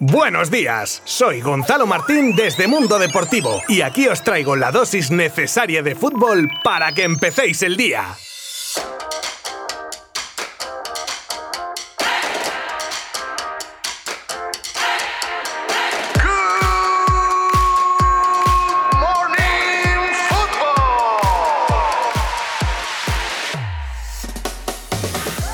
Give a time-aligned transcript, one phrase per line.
[0.00, 5.82] Buenos días, soy Gonzalo Martín desde Mundo Deportivo y aquí os traigo la dosis necesaria
[5.82, 8.04] de fútbol para que empecéis el día.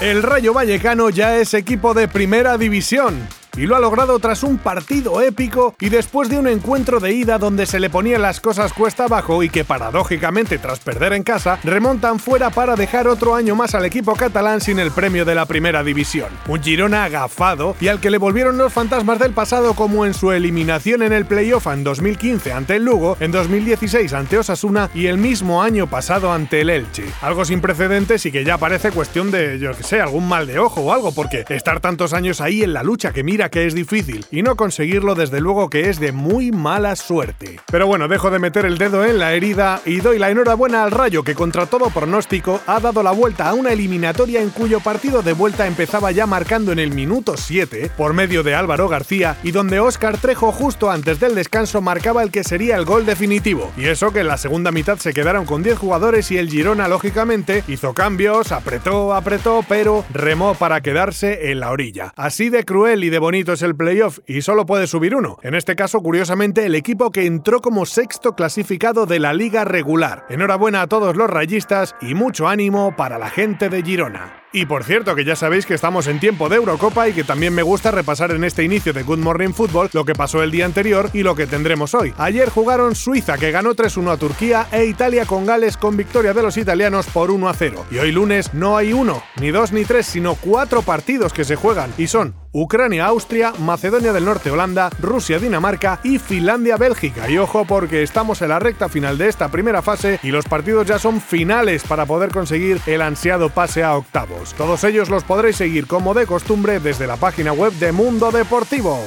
[0.02, 3.26] El Rayo Vallecano ya es equipo de primera división
[3.56, 7.38] y lo ha logrado tras un partido épico y después de un encuentro de ida
[7.38, 11.58] donde se le ponían las cosas cuesta abajo y que paradójicamente tras perder en casa
[11.64, 15.46] remontan fuera para dejar otro año más al equipo catalán sin el premio de la
[15.46, 16.28] primera división.
[16.48, 20.32] Un Girona agafado y al que le volvieron los fantasmas del pasado como en su
[20.32, 25.18] eliminación en el playoff en 2015 ante el Lugo, en 2016 ante Osasuna y el
[25.18, 27.04] mismo año pasado ante el Elche.
[27.22, 30.58] Algo sin precedentes y que ya parece cuestión de, yo que sé, algún mal de
[30.58, 33.74] ojo o algo porque estar tantos años ahí en la lucha que mira que es
[33.74, 37.60] difícil y no conseguirlo desde luego que es de muy mala suerte.
[37.70, 40.90] Pero bueno, dejo de meter el dedo en la herida y doy la enhorabuena al
[40.90, 45.22] Rayo que contra todo pronóstico ha dado la vuelta a una eliminatoria en cuyo partido
[45.22, 49.50] de vuelta empezaba ya marcando en el minuto 7 por medio de Álvaro García y
[49.50, 53.72] donde Óscar Trejo justo antes del descanso marcaba el que sería el gol definitivo.
[53.76, 56.88] Y eso que en la segunda mitad se quedaron con 10 jugadores y el Girona
[56.88, 62.12] lógicamente hizo cambios, apretó, apretó, pero remó para quedarse en la orilla.
[62.16, 65.38] Así de cruel y de bonito es el playoff y solo puede subir uno.
[65.42, 70.24] En este caso, curiosamente, el equipo que entró como sexto clasificado de la liga regular.
[70.28, 74.43] Enhorabuena a todos los rayistas y mucho ánimo para la gente de Girona.
[74.56, 77.52] Y por cierto, que ya sabéis que estamos en tiempo de Eurocopa y que también
[77.52, 80.64] me gusta repasar en este inicio de Good Morning Football lo que pasó el día
[80.64, 82.14] anterior y lo que tendremos hoy.
[82.18, 86.42] Ayer jugaron Suiza, que ganó 3-1 a Turquía, e Italia con Gales con victoria de
[86.42, 87.82] los italianos por 1-0.
[87.90, 91.56] Y hoy lunes no hay uno, ni dos ni tres, sino cuatro partidos que se
[91.56, 97.28] juegan y son Ucrania-Austria, Macedonia del Norte-Holanda, Rusia-Dinamarca y Finlandia-Bélgica.
[97.28, 100.86] Y ojo porque estamos en la recta final de esta primera fase y los partidos
[100.86, 104.43] ya son finales para poder conseguir el ansiado pase a octavos.
[104.52, 109.00] Todos ellos los podréis seguir como de costumbre desde la página web de Mundo Deportivo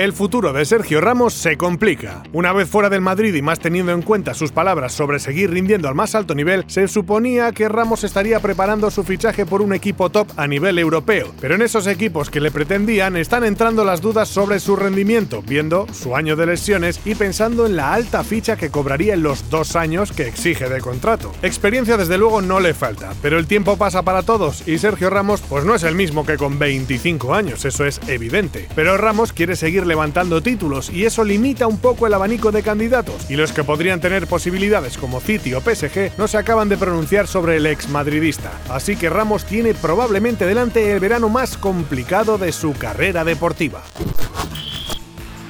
[0.00, 2.22] el futuro de Sergio Ramos se complica.
[2.32, 5.88] Una vez fuera del Madrid y más teniendo en cuenta sus palabras sobre seguir rindiendo
[5.88, 10.08] al más alto nivel, se suponía que Ramos estaría preparando su fichaje por un equipo
[10.08, 11.34] top a nivel europeo.
[11.38, 15.86] Pero en esos equipos que le pretendían están entrando las dudas sobre su rendimiento, viendo
[15.92, 19.76] su año de lesiones y pensando en la alta ficha que cobraría en los dos
[19.76, 21.30] años que exige de contrato.
[21.42, 25.42] Experiencia desde luego no le falta, pero el tiempo pasa para todos y Sergio Ramos
[25.42, 28.66] pues no es el mismo que con 25 años, eso es evidente.
[28.74, 33.28] Pero Ramos quiere seguir levantando títulos y eso limita un poco el abanico de candidatos.
[33.28, 37.26] Y los que podrían tener posibilidades como City o PSG no se acaban de pronunciar
[37.26, 38.52] sobre el ex madridista.
[38.70, 43.82] Así que Ramos tiene probablemente delante el verano más complicado de su carrera deportiva.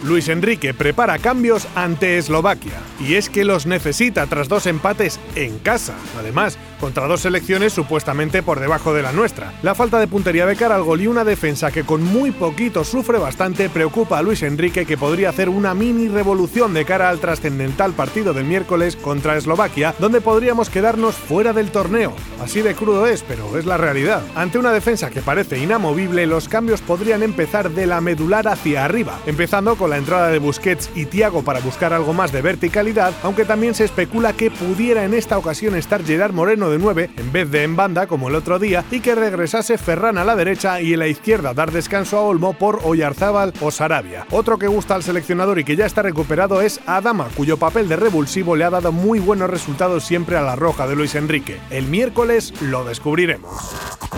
[0.02, 5.58] Luis Enrique prepara cambios ante Eslovaquia, y es que los necesita tras dos empates en
[5.58, 9.52] casa, además, contra dos selecciones supuestamente por debajo de la nuestra.
[9.62, 12.82] La falta de puntería de cara al gol y una defensa que con muy poquito
[12.84, 17.20] sufre bastante preocupa a Luis Enrique que podría hacer una mini revolución de cara al
[17.20, 22.14] trascendental partido del miércoles contra Eslovaquia, donde podríamos quedarnos fuera del torneo.
[22.42, 24.22] Así de crudo es, pero es la realidad.
[24.34, 29.18] Ante una defensa que parece inamovible, los cambios podrían empezar de la medular hacia arriba,
[29.26, 33.44] empezando con la entrada de Busquets y Thiago para buscar algo más de verticalidad, aunque
[33.44, 37.50] también se especula que pudiera en esta ocasión estar Gerard Moreno de 9 en vez
[37.50, 40.92] de en banda como el otro día y que regresase Ferran a la derecha y
[40.92, 44.26] en la izquierda dar descanso a Olmo por Oyarzábal o Sarabia.
[44.30, 47.96] Otro que gusta al seleccionador y que ya está recuperado es Adama, cuyo papel de
[47.96, 51.58] revulsivo le ha dado muy buenos resultados siempre a la roja de Luis Enrique.
[51.70, 54.09] El miércoles lo descubriremos.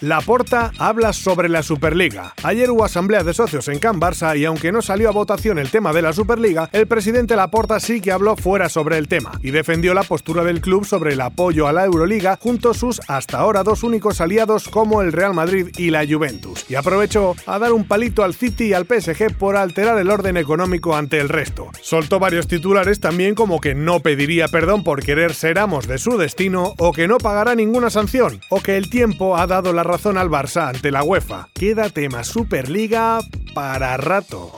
[0.00, 2.32] Laporta habla sobre la Superliga.
[2.44, 5.72] Ayer hubo asamblea de socios en Can Barça y aunque no salió a votación el
[5.72, 9.50] tema de la Superliga, el presidente Laporta sí que habló fuera sobre el tema y
[9.50, 13.38] defendió la postura del club sobre el apoyo a la Euroliga junto a sus hasta
[13.38, 16.64] ahora dos únicos aliados como el Real Madrid y la Juventus.
[16.68, 20.36] Y aprovechó a dar un palito al City y al PSG por alterar el orden
[20.36, 21.70] económico ante el resto.
[21.82, 26.16] Soltó varios titulares también como que no pediría perdón por querer ser amos de su
[26.18, 30.18] destino o que no pagará ninguna sanción o que el tiempo ha dado la razón
[30.18, 31.48] al Barça ante la UEFA.
[31.54, 33.20] Queda tema Superliga
[33.54, 34.52] para rato.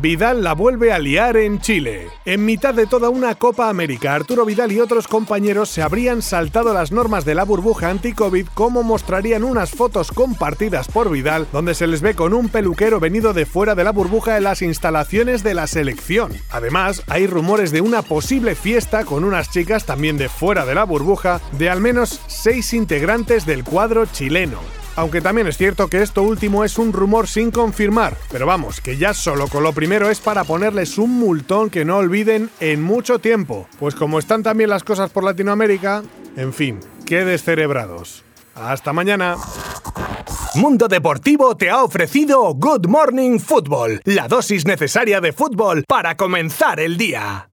[0.00, 2.06] Vidal la vuelve a liar en Chile.
[2.24, 6.72] En mitad de toda una Copa América, Arturo Vidal y otros compañeros se habrían saltado
[6.72, 11.88] las normas de la burbuja anti-COVID como mostrarían unas fotos compartidas por Vidal donde se
[11.88, 15.54] les ve con un peluquero venido de fuera de la burbuja en las instalaciones de
[15.54, 16.30] la selección.
[16.50, 20.84] Además, hay rumores de una posible fiesta con unas chicas también de fuera de la
[20.84, 24.77] burbuja de al menos seis integrantes del cuadro chileno.
[24.98, 28.16] Aunque también es cierto que esto último es un rumor sin confirmar.
[28.32, 31.98] Pero vamos, que ya solo con lo primero es para ponerles un multón que no
[31.98, 33.68] olviden en mucho tiempo.
[33.78, 36.02] Pues como están también las cosas por Latinoamérica,
[36.34, 38.24] en fin, qué descerebrados.
[38.56, 39.36] Hasta mañana.
[40.56, 46.80] Mundo Deportivo te ha ofrecido Good Morning Football, la dosis necesaria de fútbol para comenzar
[46.80, 47.46] el día.